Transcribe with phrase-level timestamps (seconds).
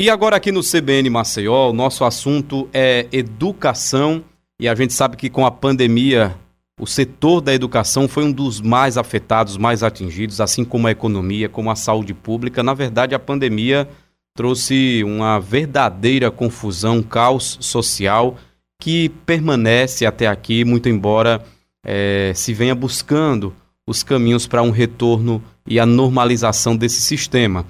[0.00, 4.22] E agora aqui no CBN Maceió, o nosso assunto é educação
[4.60, 6.36] e a gente sabe que com a pandemia
[6.80, 11.48] o setor da educação foi um dos mais afetados, mais atingidos, assim como a economia,
[11.48, 12.62] como a saúde pública.
[12.62, 13.88] Na verdade, a pandemia
[14.36, 18.36] trouxe uma verdadeira confusão, caos social
[18.80, 21.44] que permanece até aqui, muito embora
[21.84, 23.52] é, se venha buscando
[23.84, 27.66] os caminhos para um retorno e a normalização desse sistema.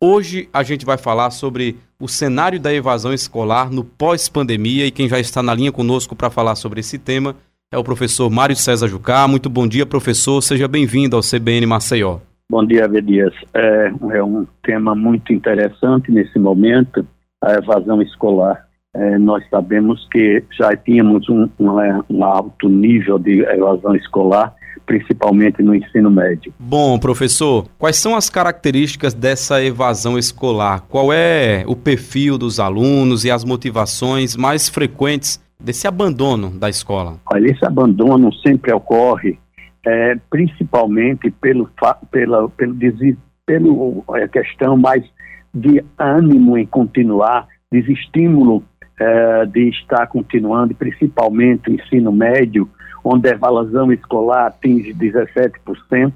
[0.00, 5.08] Hoje a gente vai falar sobre o cenário da evasão escolar no pós-pandemia e quem
[5.08, 7.34] já está na linha conosco para falar sobre esse tema
[7.72, 9.26] é o professor Mário César Jucá.
[9.26, 10.40] Muito bom dia, professor.
[10.40, 12.20] Seja bem-vindo ao CBN Maceió.
[12.48, 12.86] Bom dia.
[12.88, 13.34] Dias.
[13.52, 17.04] É, é, um tema muito interessante nesse momento,
[17.42, 18.68] a evasão escolar.
[18.94, 21.70] É, nós sabemos que já tínhamos um, um,
[22.08, 24.54] um alto nível de evasão escolar
[24.86, 26.52] principalmente no ensino médio.
[26.58, 30.82] Bom, professor, quais são as características dessa evasão escolar?
[30.88, 37.16] Qual é o perfil dos alunos e as motivações mais frequentes desse abandono da escola?
[37.32, 39.38] Olha, esse abandono sempre ocorre
[39.86, 41.70] é, principalmente pelo,
[42.10, 45.02] pela, pelo, pelo é, questão mais
[45.54, 48.62] de ânimo em continuar, desestímulo
[49.00, 52.68] é, de estar continuando, principalmente ensino médio,
[53.04, 56.12] onde a evasão escolar atinge 17%,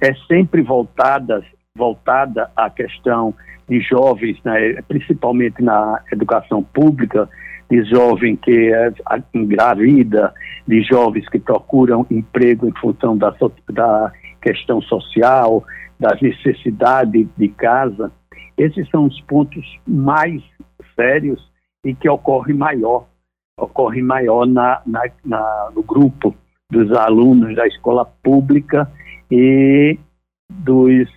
[0.00, 1.42] é sempre voltada,
[1.76, 3.34] voltada à questão
[3.68, 7.28] de jovens, né, principalmente na educação pública,
[7.70, 8.92] de jovem que é
[9.32, 10.32] engravida,
[10.66, 13.34] de jovens que procuram emprego em função da,
[13.70, 14.12] da
[14.42, 15.64] questão social,
[15.98, 18.12] das necessidades de casa.
[18.58, 20.42] Esses são os pontos mais
[20.94, 21.42] sérios
[21.84, 23.06] e que ocorrem maior
[23.58, 26.34] ocorre maior na, na, na, no grupo
[26.70, 28.90] dos alunos da escola pública
[29.30, 29.98] e
[30.50, 31.08] dos,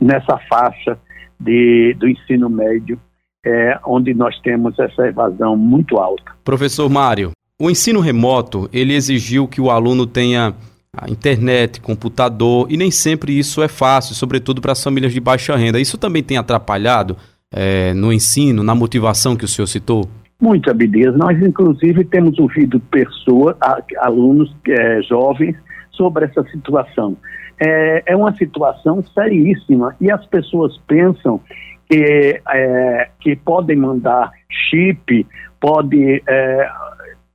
[0.00, 0.98] nessa faixa
[1.38, 2.98] de, do ensino médio,
[3.44, 6.32] é, onde nós temos essa evasão muito alta.
[6.42, 10.54] Professor Mário, o ensino remoto, ele exigiu que o aluno tenha
[10.96, 15.54] a internet, computador, e nem sempre isso é fácil, sobretudo para as famílias de baixa
[15.54, 15.78] renda.
[15.78, 17.16] Isso também tem atrapalhado
[17.52, 20.08] é, no ensino, na motivação que o senhor citou?
[20.40, 21.16] Muito, Abdias.
[21.16, 23.56] Nós, inclusive, temos ouvido pessoas,
[23.98, 25.56] alunos é, jovens,
[25.96, 27.16] sobre essa situação.
[27.58, 31.40] É, é, uma situação seríssima e as pessoas pensam
[31.88, 35.26] que, é, que podem mandar chip,
[35.58, 36.70] pode é,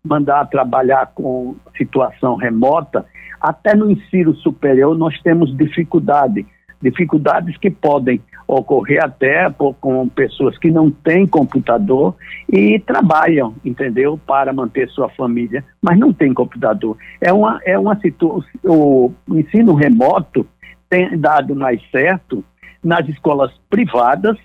[0.04, 3.04] mandar trabalhar com situação remota.
[3.40, 6.46] Até no ensino superior nós temos dificuldade,
[6.80, 8.22] dificuldades que podem
[8.56, 12.16] ocorrer até por, com pessoas que não têm computador
[12.52, 16.98] e trabalham, entendeu, para manter sua família, mas não tem computador.
[17.22, 18.44] É uma, é uma situação.
[18.66, 20.46] O ensino remoto
[20.90, 22.44] tem dado mais certo
[22.84, 24.38] nas escolas privadas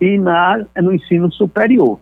[0.00, 2.00] e na, no ensino superior.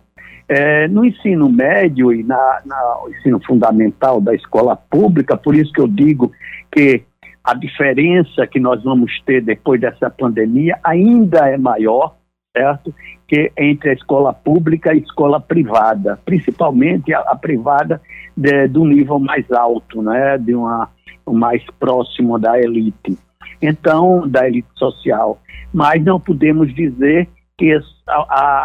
[0.49, 5.71] É, no ensino médio e na, na, no ensino fundamental da escola pública, por isso
[5.71, 6.31] que eu digo
[6.71, 7.03] que
[7.43, 12.15] a diferença que nós vamos ter depois dessa pandemia ainda é maior,
[12.55, 12.93] certo?
[13.27, 18.01] Que entre a escola pública e a escola privada, principalmente a, a privada
[18.37, 20.37] de, do nível mais alto, né?
[20.37, 20.89] De uma
[21.27, 23.17] mais próximo da elite.
[23.61, 25.39] Então, da elite social.
[25.73, 27.27] Mas não podemos dizer
[27.57, 27.73] que
[28.07, 28.15] a,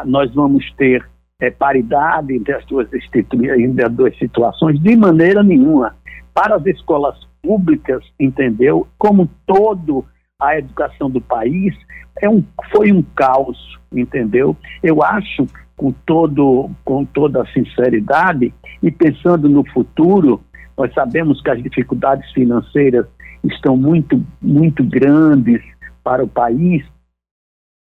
[0.01, 1.07] a, nós vamos ter
[1.41, 5.95] é, paridade entre as duas, entre as duas situações de maneira nenhuma.
[6.35, 8.89] Para as escolas públicas, entendeu?
[8.99, 10.05] Como todo
[10.41, 11.75] a educação do país
[12.21, 12.43] é um,
[12.73, 14.57] foi um caos, entendeu?
[14.83, 15.47] Eu acho,
[15.77, 18.53] com, todo, com toda a sinceridade
[18.83, 20.43] e pensando no futuro,
[20.77, 23.07] nós sabemos que as dificuldades financeiras
[23.45, 25.63] estão muito, muito grandes
[26.03, 26.85] para o país,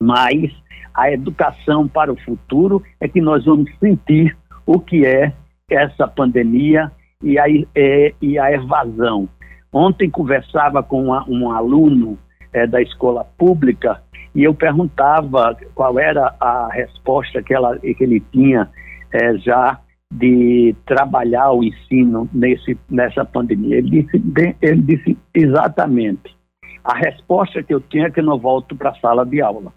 [0.01, 0.51] mas
[0.93, 5.33] a educação para o futuro é que nós vamos sentir o que é
[5.69, 6.91] essa pandemia
[7.21, 7.45] e a,
[7.75, 9.27] é, e a evasão.
[9.71, 12.17] Ontem conversava com uma, um aluno
[12.51, 14.01] é, da escola pública
[14.33, 18.69] e eu perguntava qual era a resposta que, ela, que ele tinha
[19.11, 19.79] é, já
[20.11, 23.77] de trabalhar o ensino nesse, nessa pandemia.
[23.77, 24.23] Ele disse,
[24.61, 26.35] ele disse exatamente.
[26.83, 29.71] A resposta que eu tinha é que eu não volto para a sala de aula,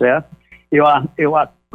[0.00, 0.36] certo?
[0.72, 0.84] Eu,
[1.16, 1.34] eu,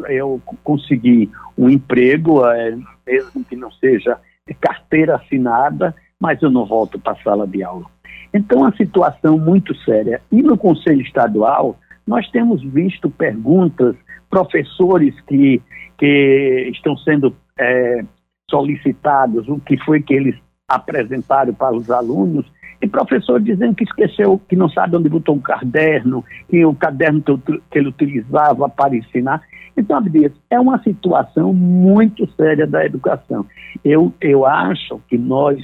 [0.09, 4.19] eu consegui um emprego, é, mesmo que não seja
[4.59, 7.85] carteira assinada, mas eu não volto para a sala de aula.
[8.33, 10.21] Então, uma situação muito séria.
[10.31, 13.95] E no Conselho Estadual, nós temos visto perguntas,
[14.29, 15.61] professores que,
[15.97, 18.03] que estão sendo é,
[18.49, 20.35] solicitados, o que foi que eles
[20.67, 22.45] apresentaram para os alunos,
[22.81, 27.23] e professor dizendo que esqueceu, que não sabe onde botou o caderno, que o caderno
[27.23, 29.41] que ele utilizava para ensinar.
[29.77, 33.45] Então, Abdias, é uma situação muito séria da educação.
[33.83, 35.59] Eu, eu acho que nós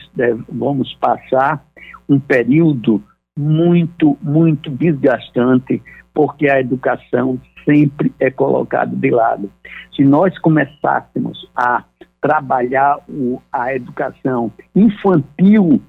[0.50, 1.64] vamos passar
[2.10, 3.02] um período
[3.38, 5.82] muito, muito desgastante,
[6.14, 9.50] porque a educação sempre é colocada de lado.
[9.96, 11.86] Se nós começássemos a
[12.20, 15.82] trabalhar o, a educação infantil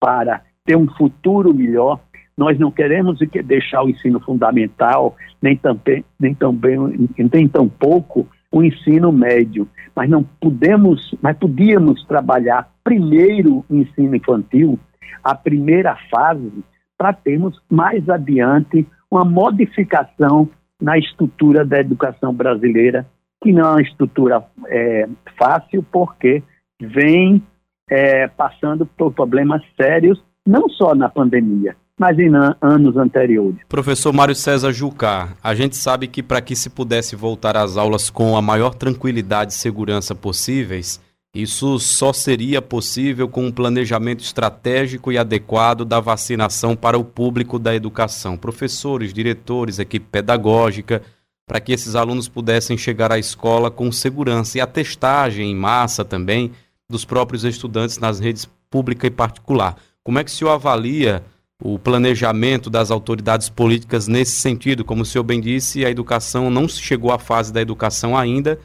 [0.00, 2.00] para ter um futuro melhor,
[2.36, 9.10] nós não queremos deixar o ensino fundamental, nem também, nem também, nem tampouco o ensino
[9.10, 14.78] médio, mas não podemos, mas podíamos trabalhar primeiro o ensino infantil,
[15.24, 16.52] a primeira fase,
[16.98, 20.48] para termos mais adiante uma modificação
[20.80, 23.06] na estrutura da educação brasileira,
[23.42, 25.08] que não é uma estrutura é,
[25.38, 26.42] fácil, porque
[26.80, 27.42] vem
[27.88, 33.60] é, passando por problemas sérios, não só na pandemia, mas em anos anteriores.
[33.68, 38.10] Professor Mário César Jucá, a gente sabe que para que se pudesse voltar às aulas
[38.10, 41.00] com a maior tranquilidade e segurança possíveis,
[41.32, 47.56] isso só seria possível com um planejamento estratégico e adequado da vacinação para o público
[47.56, 51.02] da educação, professores, diretores, equipe pedagógica,
[51.46, 56.04] para que esses alunos pudessem chegar à escola com segurança e a testagem em massa
[56.04, 56.50] também
[56.90, 59.76] dos próprios estudantes nas redes pública e particular.
[60.02, 61.22] Como é que o senhor avalia
[61.64, 64.84] o planejamento das autoridades políticas nesse sentido?
[64.84, 68.58] Como o senhor bem disse, a educação não chegou à fase da educação ainda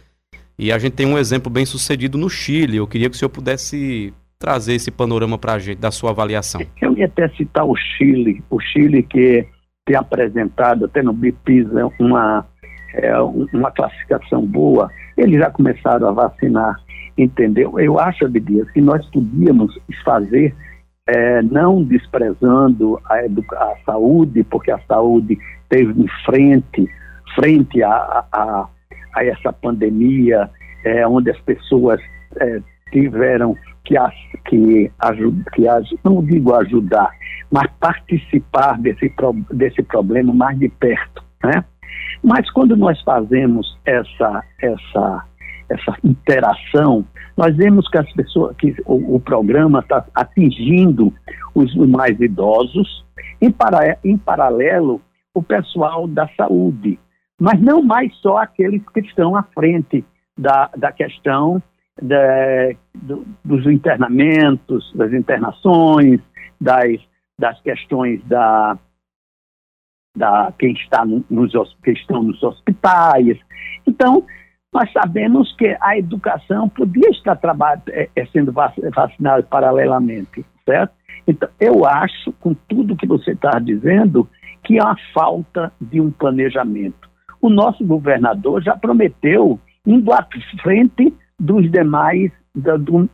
[0.57, 2.77] e a gente tem um exemplo bem sucedido no Chile.
[2.77, 6.61] Eu queria que o senhor pudesse trazer esse panorama para a gente, da sua avaliação.
[6.81, 9.45] Eu ia até citar o Chile, o Chile que
[9.85, 12.45] tem apresentado até no BIPISA uma,
[12.95, 14.89] é, uma classificação boa.
[15.15, 16.75] Eles já começaram a vacinar,
[17.15, 17.79] entendeu?
[17.79, 19.73] Eu acho, Abdias, que nós podíamos
[20.03, 20.55] fazer,
[21.07, 25.37] é, não desprezando a, a saúde, porque a saúde
[25.69, 26.89] teve em frente,
[27.35, 28.67] frente a, a
[29.17, 30.49] a essa pandemia,
[30.85, 31.99] é, onde as pessoas
[32.39, 32.61] é,
[32.91, 33.95] tiveram que,
[34.45, 34.91] que,
[35.53, 35.67] que
[36.03, 37.09] não digo ajudar,
[37.51, 39.11] mas participar desse,
[39.51, 41.23] desse problema mais de perto.
[41.43, 41.63] Né?
[42.23, 45.25] Mas quando nós fazemos essa, essa,
[45.69, 47.05] essa interação,
[47.35, 51.13] nós vemos que as pessoas, que o, o programa está atingindo
[51.53, 53.05] os mais idosos,
[53.41, 55.01] em, para, em paralelo,
[55.33, 56.99] o pessoal da saúde
[57.39, 60.03] mas não mais só aqueles que estão à frente
[60.37, 61.61] da, da questão
[62.01, 66.19] do, dos internamentos, das internações,
[66.59, 66.99] das,
[67.37, 68.77] das questões da,
[70.15, 71.53] da quem está nos,
[71.83, 73.37] que estão nos hospitais.
[73.85, 74.25] Então,
[74.73, 77.39] nós sabemos que a educação podia estar
[77.89, 80.93] é, é, sendo vacinada paralelamente, certo?
[81.27, 84.29] Então, eu acho, com tudo que você está dizendo,
[84.63, 87.07] que há falta de um planejamento
[87.41, 90.25] o nosso governador já prometeu, indo à
[90.61, 93.09] frente dos demais, da, do,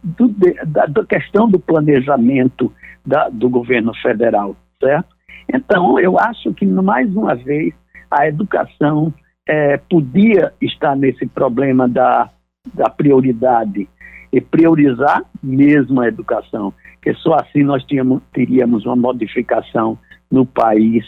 [0.65, 2.71] da, da questão do planejamento
[3.05, 5.13] da, do governo federal, certo?
[5.53, 7.73] Então, eu acho que, mais uma vez,
[8.09, 9.13] a educação
[9.47, 12.29] é, podia estar nesse problema da,
[12.73, 13.87] da prioridade
[14.31, 19.97] e priorizar mesmo a educação, que só assim nós tínhamos, teríamos uma modificação
[20.31, 21.05] no país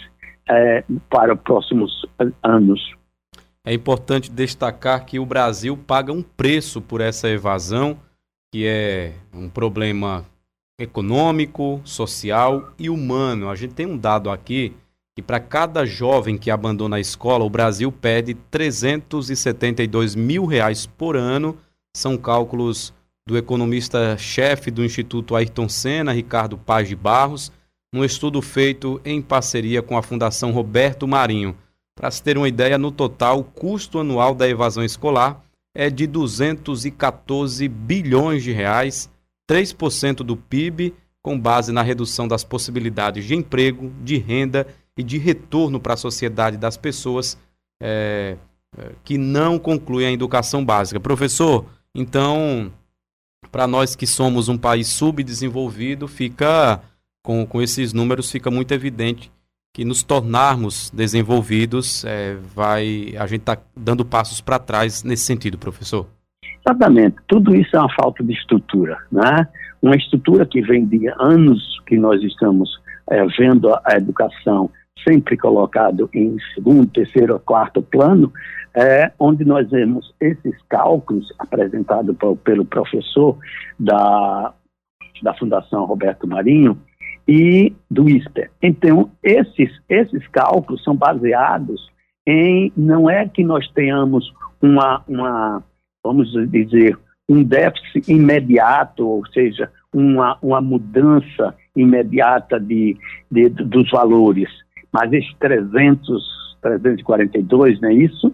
[0.48, 2.06] é, para os próximos
[2.44, 2.94] anos.
[3.66, 7.98] É importante destacar que o Brasil paga um preço por essa evasão,
[8.54, 10.24] que é um problema
[10.80, 13.50] econômico, social e humano.
[13.50, 14.75] A gente tem um dado aqui
[15.15, 21.15] que para cada jovem que abandona a escola, o Brasil perde 372 mil reais por
[21.15, 21.57] ano.
[21.95, 22.93] São cálculos
[23.25, 27.50] do economista-chefe do Instituto Ayrton Senna, Ricardo Paz de Barros,
[27.93, 31.55] num estudo feito em parceria com a Fundação Roberto Marinho.
[31.98, 35.41] Para se ter uma ideia, no total, o custo anual da evasão escolar
[35.74, 39.10] é de 214 bilhões de reais,
[39.50, 40.93] 3% do PIB,
[41.24, 45.98] com base na redução das possibilidades de emprego, de renda e de retorno para a
[45.98, 47.38] sociedade das pessoas
[47.82, 48.38] é,
[48.78, 51.00] é, que não concluem a educação básica.
[51.00, 52.72] Professor, então,
[53.52, 56.82] para nós que somos um país subdesenvolvido, fica
[57.24, 59.32] com, com esses números fica muito evidente
[59.74, 65.58] que nos tornarmos desenvolvidos, é, vai a gente está dando passos para trás nesse sentido,
[65.58, 66.08] professor.
[66.66, 67.18] Exatamente.
[67.28, 69.46] Tudo isso é uma falta de estrutura, né?
[69.82, 72.70] Uma estrutura que vem de anos que nós estamos
[73.12, 74.72] é, vendo a educação
[75.08, 78.32] sempre colocado em segundo, terceiro, quarto plano,
[78.75, 83.38] é, onde nós vemos esses cálculos apresentados pelo professor
[83.80, 84.54] da,
[85.22, 86.78] da Fundação Roberto Marinho,
[87.28, 88.52] e do ISPER.
[88.62, 91.90] Então, esses, esses cálculos são baseados
[92.25, 95.64] em, não é que nós tenhamos uma, uma,
[96.04, 96.98] vamos dizer,
[97.28, 102.98] um déficit imediato, ou seja, uma, uma mudança imediata de,
[103.32, 104.50] de, dos valores.
[104.96, 108.34] Mas esses 300, 342, não é isso?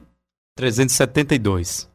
[0.55, 1.89] 372.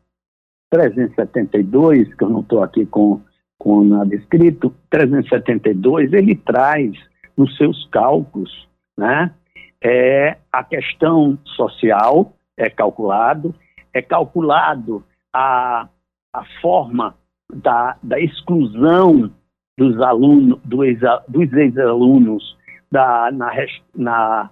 [0.73, 3.21] 372, que eu não estou aqui com,
[3.61, 6.97] com nada escrito, 372, ele traz
[7.37, 8.69] nos seus cálculos,
[8.99, 9.33] né,
[9.81, 13.55] é a questão social, é calculado,
[13.95, 15.89] é calculado a,
[16.35, 17.15] a forma
[17.55, 19.31] da, da exclusão
[19.79, 22.57] dos alunos, do exa, dos ex-alunos
[22.91, 23.53] da, na,
[23.95, 24.51] na,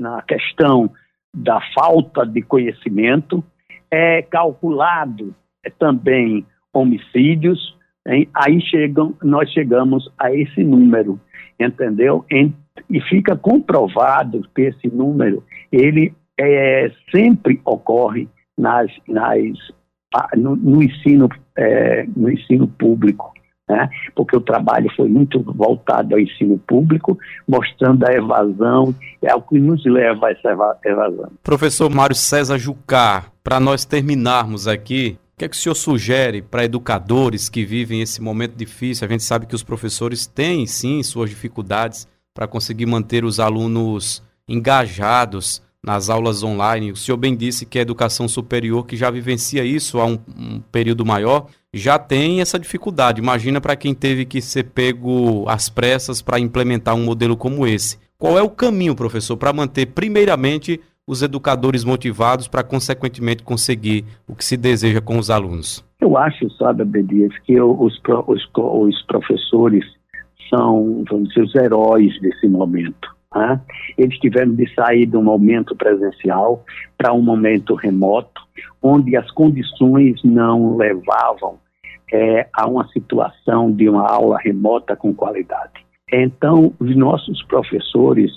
[0.00, 0.90] na questão
[1.32, 3.44] da falta de conhecimento,
[3.90, 5.34] é calculado
[5.78, 7.76] também homicídios,
[8.06, 8.28] hein?
[8.34, 11.20] aí chegam, nós chegamos a esse número,
[11.58, 12.24] entendeu?
[12.88, 19.38] E fica comprovado que esse número, ele é, sempre ocorre nas, nas,
[20.36, 23.32] no, no ensino, é, no ensino público.
[23.70, 23.88] Né?
[24.16, 29.60] porque o trabalho foi muito voltado ao ensino público, mostrando a evasão, é o que
[29.60, 30.50] nos leva a essa
[30.84, 31.30] evasão.
[31.40, 36.42] Professor Mário César Jucá, para nós terminarmos aqui, o que, é que o senhor sugere
[36.42, 39.06] para educadores que vivem esse momento difícil?
[39.06, 44.20] A gente sabe que os professores têm, sim, suas dificuldades para conseguir manter os alunos
[44.48, 46.92] engajados nas aulas online.
[46.92, 50.60] O senhor bem disse que a educação superior, que já vivencia isso há um, um
[50.72, 53.20] período maior, já tem essa dificuldade.
[53.20, 57.98] Imagina para quem teve que ser pego às pressas para implementar um modelo como esse.
[58.18, 64.34] Qual é o caminho, professor, para manter, primeiramente, os educadores motivados para, consequentemente, conseguir o
[64.34, 65.84] que se deseja com os alunos?
[66.00, 69.84] Eu acho, sabe, Abedias, que os, os, os professores
[70.50, 73.60] são, vamos dizer, os heróis desse momento né?
[73.96, 76.64] Eles tiveram de sair de um momento presencial
[76.98, 78.42] para um momento remoto,
[78.82, 81.58] onde as condições não levavam
[82.12, 85.84] é, a uma situação de uma aula remota com qualidade.
[86.12, 88.30] Então, os nossos professores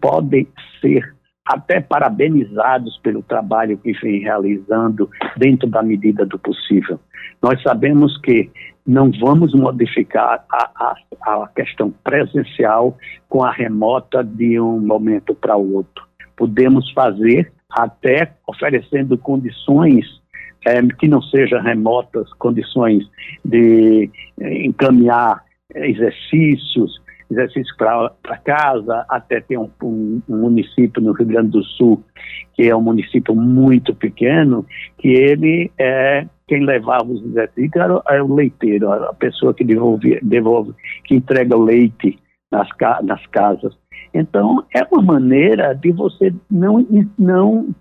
[0.00, 0.46] podem
[0.80, 1.14] ser
[1.50, 7.00] até parabenizados pelo trabalho que vem realizando dentro da medida do possível.
[7.42, 8.48] Nós sabemos que
[8.86, 12.96] não vamos modificar a, a, a questão presencial
[13.28, 16.04] com a remota de um momento para o outro.
[16.36, 20.06] Podemos fazer até oferecendo condições
[20.64, 23.02] é, que não sejam remotas, condições
[23.44, 24.08] de
[24.40, 25.42] é, encaminhar
[25.74, 32.02] exercícios, exercícios para casa, até tem um, um, município no Rio Grande do Sul,
[32.54, 34.66] que é um município muito pequeno,
[34.98, 40.18] que ele é quem levava os exercícios era, era o leiteiro, a pessoa que devolve,
[40.20, 42.18] devolve que entrega o leite
[42.50, 42.68] nas,
[43.04, 43.72] nas casas.
[44.12, 46.84] Então, é uma maneira de você não,
[47.16, 47.72] não,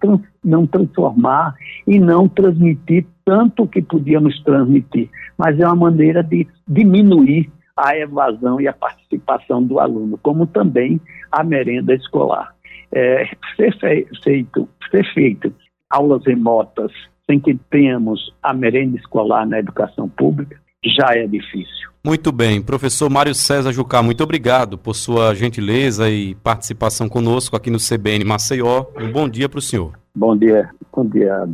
[0.43, 1.55] não transformar
[1.87, 8.59] e não transmitir tanto que podíamos transmitir, mas é uma maneira de diminuir a evasão
[8.59, 10.99] e a participação do aluno, como também
[11.31, 12.53] a merenda escolar.
[12.91, 15.53] É, ser, feito, ser feito
[15.89, 16.91] aulas remotas
[17.25, 21.89] sem que tenhamos a merenda escolar na educação pública já é difícil.
[22.03, 22.61] Muito bem.
[22.61, 28.23] Professor Mário César Jucá, muito obrigado por sua gentileza e participação conosco aqui no CBN
[28.23, 28.85] Maceió.
[28.97, 29.99] Um bom dia para o senhor.
[30.15, 30.69] Bom dia.
[30.91, 31.47] Bom dia.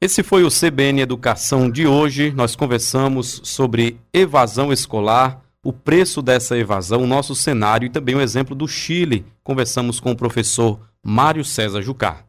[0.00, 2.32] Esse foi o CBN Educação de hoje.
[2.34, 8.20] Nós conversamos sobre evasão escolar o preço dessa evasão, o nosso cenário e também o
[8.20, 9.24] exemplo do Chile.
[9.44, 12.24] Conversamos com o professor Mário César Jucá.